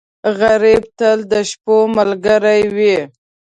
[0.39, 2.97] غریب تل د شپو ملګری وي